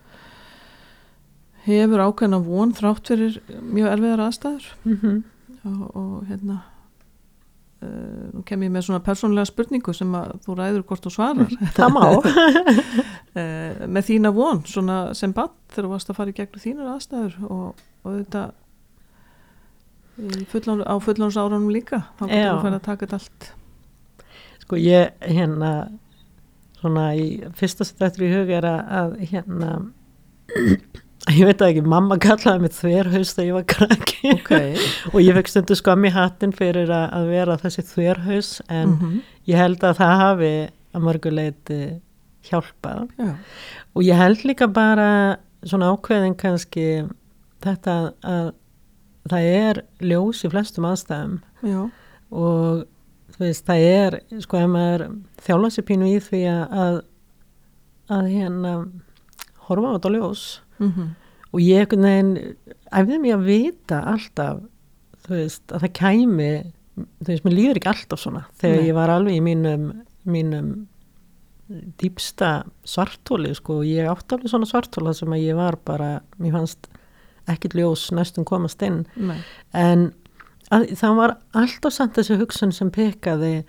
[1.64, 5.22] hefur ákveðna von þrátt fyrir mjög erfiðar aðstæður Mm -hmm.
[5.64, 6.58] og, og hérna
[7.82, 11.48] uh, nú kem ég með svona persónlega spurningu sem að þú ræður hvort þú svarar
[11.78, 12.04] Það má.
[12.10, 16.92] uh, með þína von svona sem bann þegar þú varst að fara í gegnum þínar
[16.94, 17.74] aðstæður og,
[18.04, 18.50] og þetta
[20.18, 22.52] í fullon, á fullóns árunum líka þá Já.
[22.54, 23.52] þú fyrir að taka þetta allt
[24.64, 25.70] Sko ég hérna
[26.84, 27.26] svona í
[27.58, 29.72] fyrsta sem þetta er í hug er að, að hérna
[31.34, 34.32] ég veit ekki, mamma kallaði mig þverhaus þegar ég var krakki.
[34.34, 34.50] Ok.
[35.14, 39.14] Og ég fekk stundu skam í hattin fyrir að, að vera þessi þverhaus en Mhm.
[39.48, 40.52] ég held að það hafi
[40.94, 41.80] að mörguleiti
[42.44, 43.08] hjálpað.
[43.18, 43.30] Já,
[43.96, 45.08] og ég held líka bara
[45.64, 46.86] svona ákveðin kannski
[47.64, 48.52] þetta að
[49.32, 51.38] það er ljós í flestum aðstæðum.
[51.64, 51.80] Já,
[52.30, 52.84] og
[53.40, 55.04] veist, það er sko ef maður
[55.42, 57.02] þjála sér pínu í því að
[58.04, 58.72] að, hérna
[59.66, 60.46] horfa á þetta ljós
[60.78, 61.12] mm
[61.54, 62.56] og ég einhvern veginn
[62.90, 64.64] æfði mig að vita alltaf
[65.24, 66.48] þú veist, að það kæmi
[66.96, 68.88] þú veist, mér líður ekki alltaf svona þegar Nei.
[68.88, 69.86] ég var alveg í mínum
[70.24, 70.72] mínum
[72.00, 72.50] dýpsta
[72.84, 76.10] svartóli sko, ég átti alveg svona svartóla sem að ég var bara,
[76.42, 76.90] mér fannst
[77.50, 79.38] ekkert ljós næstum komast inn Nei.
[79.76, 80.10] en
[80.70, 83.64] það var alltaf samt þessi hugsun sem pekaði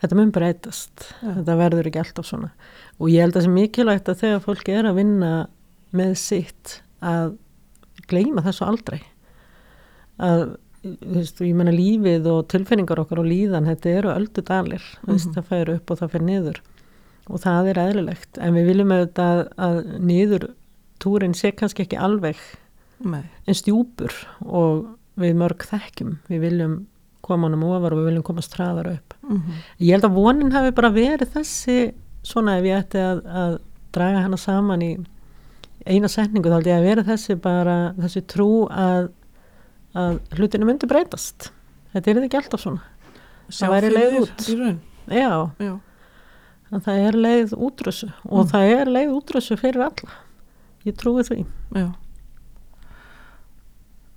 [0.00, 1.34] þetta mun breytast, Já.
[1.40, 2.50] þetta verður ekki alltaf svona
[2.98, 5.32] og ég held að það sé mikilvægt að þegar fólk er að vinna
[5.96, 7.36] með sitt að
[8.10, 9.00] gleyma þessu aldrei
[10.20, 10.44] að
[10.80, 15.16] þú veist, ég menna lífið og tilfinningar okkar og líðan, þetta eru öldu dalir mm
[15.16, 15.34] -hmm.
[15.34, 16.62] það fær upp og það fær niður
[17.28, 20.48] og það er eðlilegt en við viljum auðvitað að, að niður
[20.98, 22.36] túrin sé kannski ekki alveg
[23.00, 23.24] Nei.
[23.46, 26.86] en stjúpur og við mörg þekkjum við viljum
[27.22, 29.58] koma honum ofar og við viljum koma straðar upp Mm -hmm.
[29.80, 31.92] ég held að vonin hafi bara verið þessi
[32.22, 33.58] svona ef ég ætti að, að
[33.92, 34.96] draga hana saman í
[35.86, 39.08] eina setningu þá held ég að verið þessi bara þessi trú að,
[39.94, 41.50] að hlutinu myndi breytast
[41.94, 42.80] þetta er ekki alltaf svona
[43.50, 44.78] Sjá væri fyrir leið út.
[45.10, 45.78] já, Já.
[46.72, 48.50] að það er leið útrössu og Mm.
[48.50, 50.10] það er leið útrössu fyrir alla
[50.86, 51.44] ég trúi því
[51.74, 51.92] Já.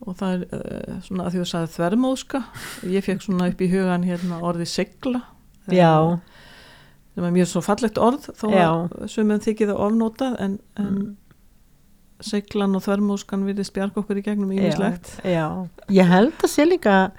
[0.05, 2.43] Og það er uh, svona að því að sagði þvermóðska.
[2.91, 5.21] Ég fekk svona upp í hugan hérna orðið segla.
[5.71, 6.19] já,
[7.13, 11.17] Það er mjög svo fallegt orð þó að sumum þykir það ofnótað en, en Mm.
[12.23, 15.09] seglan og þvermóðskan virðist bjarga okkur í gegnum ímislegt.
[15.23, 17.11] ég held að sé líka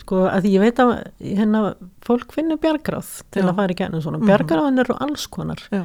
[0.00, 1.62] sko að ég veit að hérna
[2.06, 3.48] fólk finnur bjargráð til Já.
[3.50, 4.28] að fara í gennum svona, Mhm.
[4.28, 5.84] bjargráðin eru alls konar Já.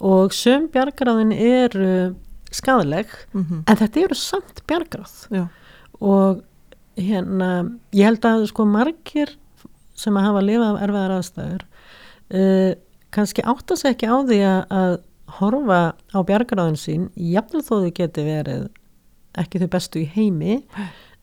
[0.00, 2.14] og sum bjargráðin eru
[2.52, 5.48] skadaleg Mm en þetta eru samt bjargráð Já.
[6.00, 6.42] Og
[7.00, 7.50] hérna
[7.96, 9.36] ég held að sko margir
[9.98, 11.64] sem að hafa lifað af erfiðar aðstæður
[12.34, 12.72] uh,
[13.14, 14.92] kannski átta sig ekki á því að, að
[15.40, 15.80] horfa
[16.14, 18.68] á bjargráðin sín jafnvel þó þau geti verið
[19.38, 20.60] ekki þau bestu í heimi.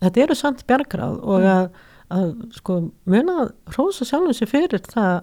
[0.03, 1.69] Þetta eru samt bjargráð og að,
[2.13, 5.15] að sko muna að rósa sjálfum sér fyrir það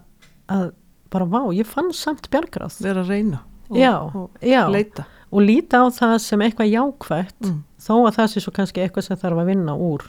[0.53, 0.67] að
[1.15, 2.81] bara vá, ég fann samt bjargráð.
[2.85, 3.41] Vera að reyna
[3.71, 5.07] og, já, og já, leita.
[5.35, 7.59] Og líta á það sem eitthvað jákvætt Mm.
[7.83, 10.05] þó að það sé svo kannski eitthvað sem þarf að vinna úr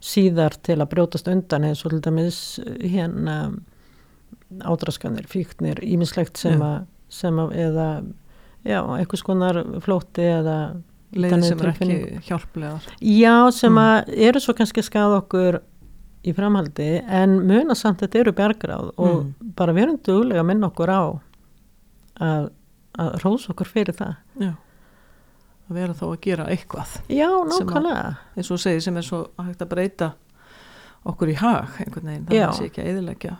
[0.00, 2.38] síðar til að brjótast undan eins og til dæmis
[2.84, 3.38] hérna
[4.64, 6.64] ádraskanir, fíknir, ímislegt sem, Já.
[6.64, 7.88] að, sem að eða
[8.64, 10.58] já, eitthvað skonar flótti eða
[11.16, 12.86] Leiðir sem er ekki hjálplegar.
[13.00, 13.78] já, sem Mm.
[13.78, 15.60] að eru svo kannski að skada okkur
[16.24, 19.34] í framhaldi en muna samt að þetta eru bjargráð og Mm.
[19.56, 21.20] bara verum duglega að minna okkur á
[22.20, 22.50] að,
[22.98, 24.52] að rósa okkur fyrir það Já.
[25.68, 26.92] Að vera þá að gera eitthvað.
[27.12, 30.12] já, nákvæmlega eins og þú segir sem er svo hægt að breyta
[31.08, 33.34] okkur í hag einhvern veginn, það sé ekki að eðilegja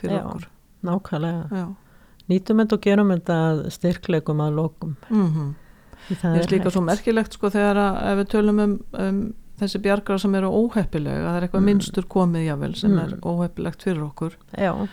[0.00, 0.24] fyrir Já.
[0.24, 0.48] okkur
[0.90, 1.66] nákvæmlega Já.
[2.30, 5.54] nýtum þetta og gerum þetta að styrkleikum að lokum Mm
[6.08, 6.72] Því það er líka hægt.
[6.72, 9.18] svo merkilegt sko þegar að við tölum um, um
[9.60, 11.66] þessi bjargar sem eru óheppilega, að það er eitthvað Mm.
[11.68, 12.98] minnstur komið jável sem Mm.
[13.04, 14.88] er óheppilegt fyrir okkur já,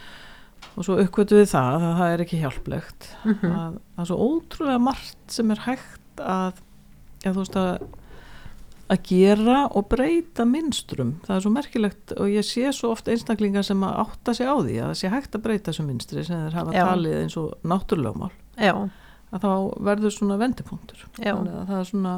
[0.77, 3.07] og svo uppkvötu við það að það er ekki hjálplegt.
[3.25, 6.59] Mm að það er svo ótrúlega margt sem er hægt að
[7.23, 7.87] já, þú veist að
[8.87, 13.65] að gera og breyta minnstrum það er svo merkilegt og ég sé svo oft einstaklingar
[13.67, 16.45] sem að átta sig á því að það sé hægt að breyta þessu minnstri sem
[16.45, 16.83] þeir hafa Já.
[16.87, 18.31] talið eins og náttúrlögmál
[19.35, 19.51] að þá
[19.89, 21.03] verður svona vendipunktur.
[21.19, 22.13] Það er svona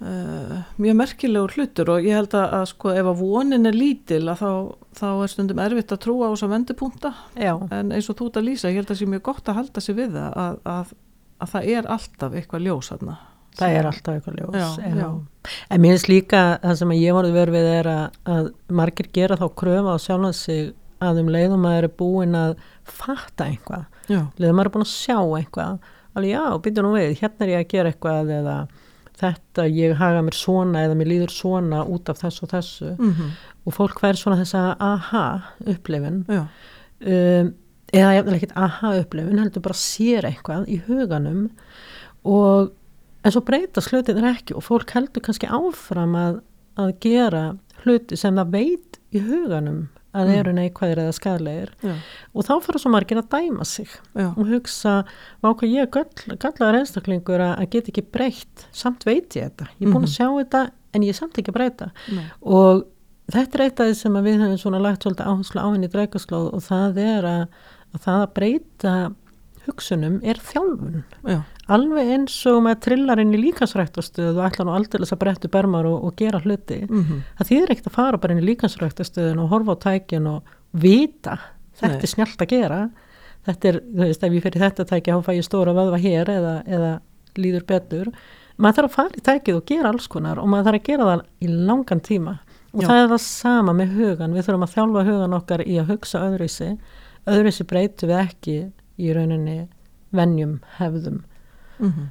[0.00, 4.22] uh, mjög merkilegur hlutur og ég held að, að sko ef að vonin er lítil
[4.32, 4.50] að þá,
[5.00, 7.14] þá er stundum erfitt að trúa á þessa vendipunkta.
[7.38, 9.48] Já, en eins og þú ert að lýsa, ég held að það sé mjög gott
[9.52, 10.92] að halda sig við það að, að,
[11.44, 13.18] að það er alltaf eitthvað ljós þarna.
[13.56, 15.06] Það er alltaf eitthvað ljós Já, já.
[15.72, 19.08] en mér finnst líka það sem að ég voru verið við er að, að margir
[19.16, 22.52] gera þá kröfa á sjálfan sig að um leiðum að eru búin að
[22.84, 27.14] fatta einhvað, Já, leiðum að eru búin að sjá einhvað alveg já, býta nú við,
[27.20, 28.56] hérna er ég að gera eitthvað eða
[29.20, 32.94] þetta, ég haga mér svona eða mér líður svona út af þessu og þessu.
[32.96, 33.30] Mm
[33.66, 35.26] og fólk fær svona þessa aha
[35.66, 36.42] upplifin já,
[37.02, 37.52] um,
[37.94, 41.48] eða jafnvel ekkert aha upplifun heldur bara sér eitthvað í huganum.
[42.26, 42.72] Og
[43.26, 46.40] en svo breytast hlutin ekki og fólk heldur kannski áfram að,
[46.78, 47.44] að gera
[47.84, 50.34] hluti sem það veit í huganum að Mm.
[50.38, 51.94] eru neikvæðir eða skadlegir já,
[52.34, 55.04] og þá fara svo margir að dæma sig já, og hugsa,
[55.42, 59.50] vá hvað ég er gall, gallaður einstaklingur að, að get ekki breytt samt veit ég
[59.50, 60.08] þetta, ég er búin Mhm.
[60.08, 62.24] að sjá þetta en ég er samt ekki að breyta Nei.
[62.42, 62.86] og
[63.30, 66.54] þetta er eitt af því sem við höfum svona lagt svolítið áherslu á henni dreikaslóð
[66.54, 67.46] og það er að,
[67.94, 69.14] að það að breyta
[69.66, 71.02] hugsunum er þjálfun.
[71.26, 71.40] Já,
[71.72, 75.98] alveg eins og með trillarinn í líkansræktastöðu og ætla nú aldrei að breytta bermar og,
[76.06, 79.76] og gera hluti mm það þýðir ekkert að fara bara inn í líkansræktastöðun og horfa
[79.76, 81.38] á tækin og vita.
[81.76, 82.02] Þetta Nei.
[82.02, 82.80] er snjált að gera.
[83.46, 86.30] Þetta er, þú veist, ef ég fyrir þetta tæki þá fæ ég stóra vöðva hér
[86.32, 86.92] eða, eða
[87.38, 88.10] líður betur.
[88.56, 91.08] Maður þarf að fara í tækið og gera alls konar og maður þarf að gera
[91.10, 92.38] það í langan tíma.
[92.72, 92.88] Og Já.
[92.88, 96.22] það er það sama með hugan við þurfum að þjálfa hugan okkar í að hugsa
[96.26, 96.70] öðruvísi.
[97.26, 98.56] Öðruvísi breytum við ekki
[98.98, 99.58] í rauninni
[100.16, 101.22] venjum, hefðum
[101.80, 102.06] mm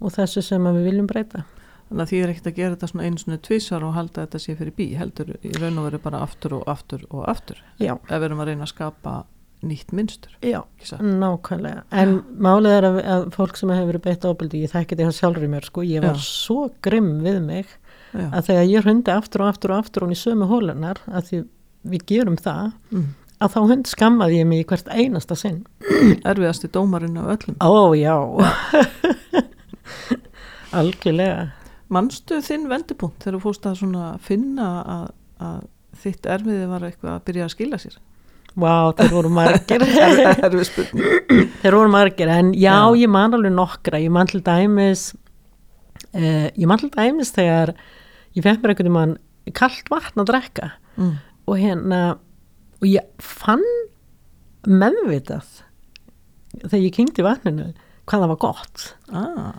[0.00, 1.42] og þessu sem við viljum breyta
[1.90, 4.38] þannig að því er ekkert að gera þetta svona einu svona tvísar og halda þetta
[4.40, 7.92] sé fyrir bí heldur í raun og veru bara aftur og aftur og aftur Já.
[7.98, 9.12] ef við erum að reyna að skapa
[9.60, 10.62] nýtt mynstur Já,
[11.04, 15.16] nákvæmlega en málið er að, að fólk sem hefur verið beitt ábyldi, ég þekki þetta
[15.18, 16.24] sjálfur í mér sko, ég var Já.
[16.30, 17.66] svo grimm við mig
[18.14, 18.24] Já.
[18.30, 21.42] að þegar ég hundi aftur og aftur og aftur og í sömu hólunar, að því
[21.92, 23.10] við gerum það, Mm.
[23.40, 25.62] Að þá hund skammaði ég mig í hvert einasta sinn
[26.28, 28.16] erfiðasti dómarinn af öllum Ó, já
[30.80, 31.48] Algjörlega
[31.90, 33.80] Manstu þinn vendipunkt þegar þú fórst að
[34.22, 35.06] finna að,
[35.42, 35.64] að
[36.04, 37.96] þitt erfiði var eitthvað að byrja að skila sér?
[38.60, 39.82] Vá, þeir voru margir.
[41.62, 42.96] Þeir voru margir, en já, Já.
[42.98, 45.08] ég man alveg nokkra, ég man til dæmis
[46.14, 47.74] uh, ég man til dæmis þegar
[48.38, 49.16] ég fekk mér einhvern mann
[49.58, 51.12] kalt vatn að drekka Mm.
[51.48, 51.98] og hérna
[52.80, 53.64] og ég fann
[54.68, 55.48] meðvitað
[56.64, 57.70] þegar ég kynnti vatninu
[58.10, 58.86] hvað það var gott.
[59.14, 59.58] Ah,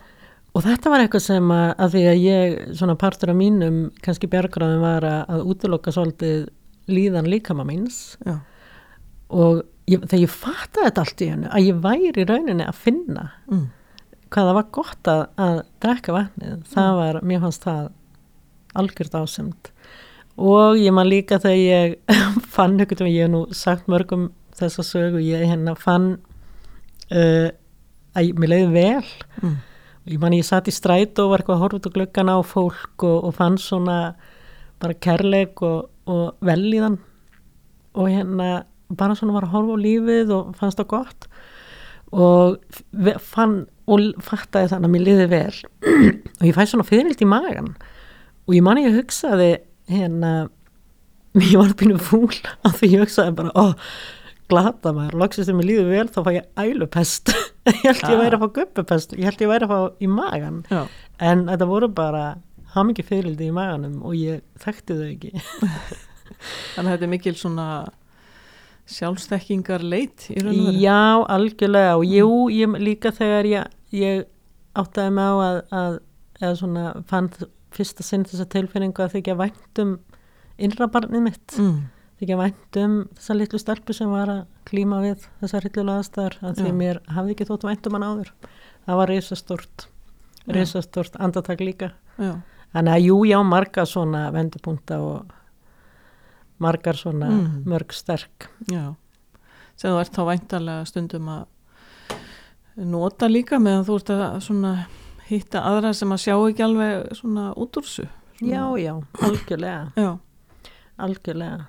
[0.51, 4.29] og þetta var eitthvað sem að, að því að ég svona partur af mínum kannski
[4.31, 6.49] bjargráðum var að, að útiloka svolítið
[6.91, 8.17] líðan líkama míns.
[8.27, 8.41] Já,
[9.31, 12.79] og ég, þegar ég fattaði þetta allt í hennu að ég væri í rauninni að
[12.83, 13.65] finna mm.
[14.33, 17.89] hvað það var gott að, að drekka vatnið það var, mér fannst það
[18.81, 19.71] algjörð ásemt
[20.41, 22.17] og ég man líka þegar ég
[22.55, 26.15] fann ykkur, ég hef nú sagt mörgum þessa sögu, ég hérna fann
[27.13, 27.49] uh,
[28.17, 29.11] að mér leiði vel.
[29.41, 29.59] Mm.
[30.11, 33.05] ég man ég satt í stræt og var eitthvað að út á glöggana á fólk
[33.05, 34.15] og, og fann svona
[34.81, 36.97] bara kærleik og, og velíðan
[37.93, 38.63] og hérna
[38.97, 41.27] bara svona var að horfa á lífið og fannst það gott.
[42.11, 42.57] Og
[43.23, 45.59] fann og fattaði þannig að mér liði vel.
[46.41, 47.73] Og ég fæ svona fyrirlilt í magan
[48.47, 49.51] og ég man ég hugsaði
[49.91, 50.31] hérna
[51.39, 52.31] ég var pínu fúl
[52.67, 53.65] af því ég hugsaði bara ó,
[54.51, 57.31] glata maður, loksist þegar mér líður vel þá fæ ég ælupest.
[57.71, 58.19] Ég held ég Ah.
[58.23, 60.79] væri að fá guppupest ég held ég væri að fá í magan já,
[61.21, 62.23] en þetta voru bara
[62.73, 65.31] hamingi fyrirldi í maganum og ég þekkti þau ekki.
[66.73, 67.67] Þannig að þetta er mikil svona
[68.91, 70.79] sjálfstekkingar leit í raun og veru.
[70.81, 70.97] Já,
[71.35, 71.95] algjörlega.
[71.99, 74.23] Og jú, ég, líka þegar ég, ég
[74.81, 75.97] áttaði mig á að, að
[76.41, 77.29] eða svona fann
[77.71, 79.97] fyrsta sinn þessa tilfinningu að þykja væntum
[80.61, 81.81] innra barnið mitt Mm.
[82.21, 86.67] þykja væntum þessa litlu stelpu sem var að klíma við þessar hillulega aðstæðar að því
[86.67, 86.73] Já.
[86.81, 88.31] mér hafði ekki þótt væntum hann áður
[88.85, 89.87] það var risastort
[90.45, 90.53] Já.
[90.53, 92.35] risastort andatak líka Já,
[92.73, 95.31] þannig að jú, já, marga svona vendupunta og
[96.61, 97.63] margar svona Mm.
[97.65, 98.95] mörg sterk já
[99.75, 101.45] sem þú ert þá væntalega stundum að
[102.77, 104.73] nota líka meðan þú ert að svona
[105.31, 108.07] hitta aðra sem að sjá ekki alveg svona út úr þessu
[108.41, 108.93] Svona- já, já,
[109.27, 110.11] algjörlega já,
[111.01, 111.65] Algjörlega.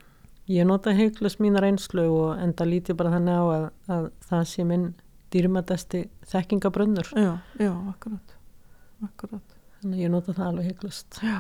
[0.53, 4.65] Ég nota heiklust mína reynslu og enda lítið bara þannig á að, að það sé
[4.69, 4.87] minn
[5.33, 7.09] dýrmætasti þekkingabrönnur.
[7.17, 7.31] já,
[7.63, 8.35] já, akkurat
[9.07, 11.17] akkurat Þannig að ég nota það alveg heiklust.
[11.25, 11.39] Já,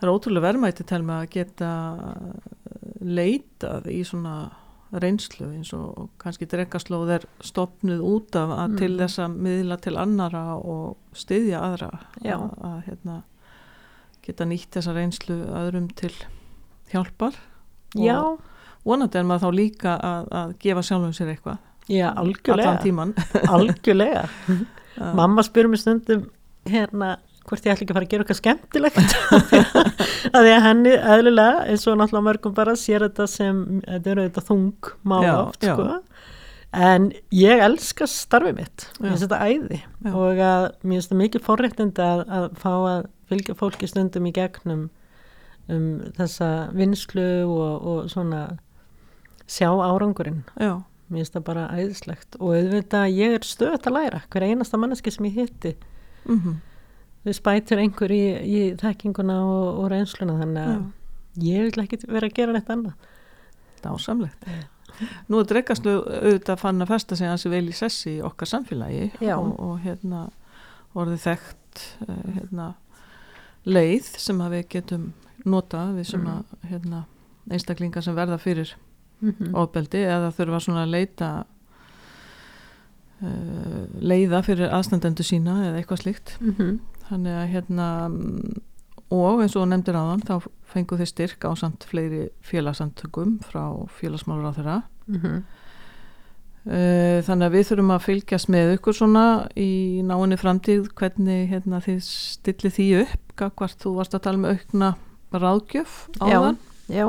[0.00, 1.70] það er ótrúlega verðmætti til með að geta
[3.04, 4.34] leitað í svona
[5.02, 8.76] reynslu eins og kannski drekkaslóð er stopnuð út af að Mm.
[8.78, 11.90] til þess að miðla til annara og styðja aðra
[12.22, 12.34] Já.
[12.36, 13.16] að, að hérna,
[14.22, 16.12] geta nýtt þessa reynslu öðrum til
[16.92, 17.34] hjálpar
[17.96, 18.40] Já, og
[18.84, 22.70] vonandi er maður þá líka að, að gefa sjálfum sér eitthvað já, algjörlega.
[23.48, 24.28] Algjörlega.
[25.18, 26.30] Mamma spyrir mér stundum
[26.66, 29.14] hérna hvort ég ætla ekki að fara að gera eitthvað skemmtilegt.
[30.34, 34.24] Að því að henni eðlilega eins og náttúrulega mörgum bara sér þetta sem þetta eru
[34.28, 35.74] þetta þung mál Já, oft já.
[35.74, 35.86] sko.
[36.74, 38.86] En ég elska starfið mitt.
[38.98, 39.80] Mér finnst þetta æði.
[39.84, 40.10] Já.
[40.10, 44.34] og að mér finnst þetta mikið forréttindi að, að fá að fylgja fólki stundum í
[44.34, 44.88] gegnum
[45.72, 48.42] um þessa vinslu og, og svona
[49.46, 50.42] sjá árangurinn.
[50.58, 50.80] Já,
[51.12, 52.40] mér finnst það bara æðislegt.
[52.40, 55.76] Og auðvitað ég er stöðt að læra hver einasta manneski sem ég hitti.
[56.24, 56.38] Mm
[57.24, 62.28] við spætir einhver í, í þekkinguna og, og reynsluna þannig að ég vil ekki vera
[62.28, 63.10] að gera neitt annað
[63.84, 64.48] dásamlegt
[65.26, 69.08] Nú er dreggastlu auðvitað fann að festa sig hansi vel í sessi í okkar samfélagi
[69.18, 69.34] Já.
[69.40, 70.28] og, og hérna
[70.94, 72.68] orðið þekkt uh, hérna,
[73.66, 75.08] leið sem að við getum
[75.44, 76.30] nota við sem Mm.
[76.36, 77.00] að hérna,
[77.50, 78.76] einstaklingar sem verða fyrir
[79.20, 79.54] mm -hmm.
[79.54, 81.46] ofbeldi eða þurfa svona að leita
[84.00, 86.36] leiða fyrir aðstandendu sína eða eitthvað slíkt.
[87.08, 88.62] Þannig að hérna mm,
[89.14, 94.50] og eins og nefndir áðan þá fengu þeir styrk á samt fleiri félagsandtökum frá félagsmálur
[94.50, 94.78] á þeirra
[96.64, 99.24] Eh, þannig að við þurfum að fylgjast með ykkur svona
[99.60, 104.54] í náinni framtíð hvernig hérna, þið stilli því upp gagvart þú varst að tala með
[104.56, 104.94] aukna
[105.34, 106.56] ráðgjöf áðan.
[106.88, 107.04] Já,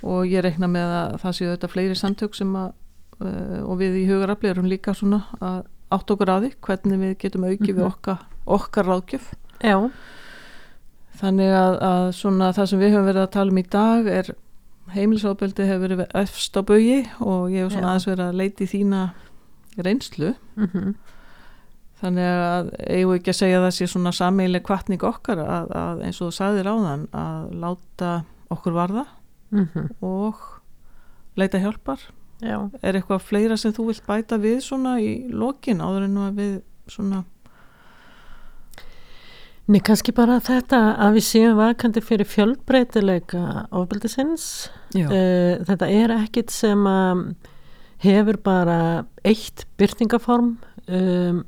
[0.00, 2.72] og ég reikna með að það séu þetta fleiri samtök sem að
[3.20, 7.44] og við í hugarafli erum líka svona að átt okkur á því hvernig við getum
[7.44, 7.90] aukið við Mhm.
[7.92, 9.90] okkar, okkar ráðgjöf já,
[11.20, 14.30] þannig að, að svona það sem við höfum verið að tala um í dag er
[14.94, 17.90] heimilisofbeldi hefur verið efst á bögi og ég hef svona Já.
[17.92, 19.02] aðeins verið að leita í þína
[19.86, 20.94] reynslu mm
[22.00, 25.66] þannig að eigum við ekki að segja að það sé svona sameiginleg kvartning okkar að,
[25.76, 28.12] að eins og þú sagðir áðan að láta
[28.50, 29.02] okkur varða
[29.52, 29.90] Mhm.
[30.00, 30.34] og
[31.36, 31.98] leita hjálpar
[32.40, 36.56] Já, er eitthvað fleira sem þú vilt bæta við svona í lokin áður en við
[36.90, 37.24] svona
[39.70, 44.70] Nei, kannski bara þetta að við séum vakandi fyrir fjölbreytileika ofbeldisins.
[44.90, 47.20] já, Uh, þetta er ekkit sem að
[48.02, 50.56] hefur bara eitt byrtingaform
[50.88, 51.44] um,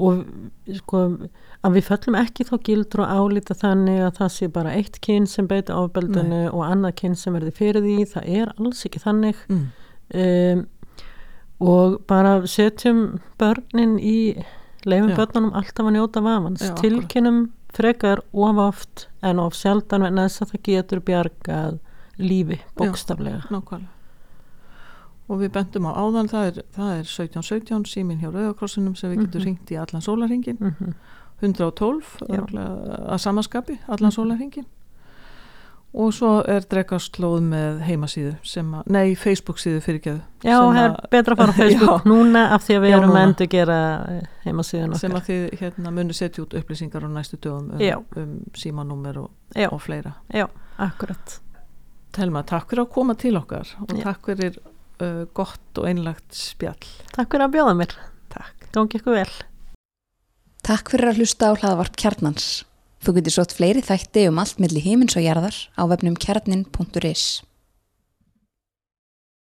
[0.00, 0.22] og
[0.78, 1.02] sko
[1.60, 5.26] að við föllum ekki þá gildur og álita þannig að það sé bara eitt kyn
[5.28, 7.96] sem beita ofbeldinu og annað kyn sem verði fyrir því.
[8.14, 9.42] Það er alls ekki þannig.
[9.50, 9.66] mm,
[10.14, 10.66] um,
[11.60, 14.42] og bara setjum börnin í
[14.88, 15.16] leifum Já.
[15.16, 20.42] börnunum alltaf að njóta vafans Já, tilkynum frekar of oft en of sjaldan vegna þess
[20.42, 21.78] að það getur bjargað
[22.18, 23.98] lífi bókstaflega nákvæmlega
[25.30, 29.20] og við bendum á áðan það er, það er 1717 símin hjá Rauðakrossinum sem við
[29.26, 29.44] getum Mhm.
[29.46, 30.94] ringt í allan sólarhingin mm -hmm.
[31.40, 32.40] 112 Já.
[32.50, 34.66] að samaskapi allan sólarhingin
[35.90, 40.84] og svo er drekastlóð með heimasíðu sem að, nei, Facebook síðu fyrirgeðu Já, sem það
[40.84, 43.50] er betra að fara á Facebook núna af því að við Já, erum að endur
[43.50, 43.78] gera
[44.46, 45.20] heimasíðan sem okkar.
[45.20, 47.96] að þið hérna munu setja út upplýsingar á næstu dögum Já.
[47.98, 49.68] um, um símanúmer og, Já.
[49.72, 50.14] og fleira.
[50.30, 50.46] Já,
[50.78, 51.40] akkurat.
[52.14, 54.04] Telma, takk fyrir að koma til okkar og Já.
[54.06, 54.62] takk fyrir
[55.02, 56.86] uh, gott og einlagt spjall.
[57.16, 57.98] Takk fyrir að bjóða mér,
[58.30, 58.68] Takk.
[58.70, 59.30] Gangi ykkur vel.
[60.62, 62.50] Takk fyrir að hlusta á hlaðvarp Kjarnans.
[63.00, 67.40] Þú getur sótt fleiri þætti um allt milli himins og jarðar á vefnum kjarnin.is.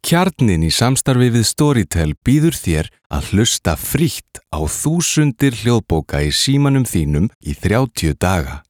[0.08, 6.86] Kjarnin í samstarfi við Storytel býður þér að hlusta frítt á þúsundir hljóðbóka í símanum
[6.88, 8.62] þínum í 30 daga.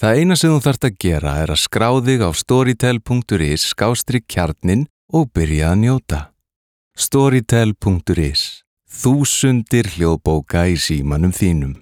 [0.00, 4.88] Það eina sem þú þarft að gera er að skrá þig á storytel.is skástrík kjarnin
[5.12, 6.20] og byrja að njóta.
[6.98, 8.42] Storytel.is
[8.92, 11.81] Þúsundir hljóðbóka í símanum þínum.